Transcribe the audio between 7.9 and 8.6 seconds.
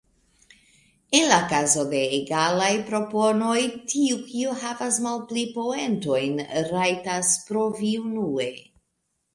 unue.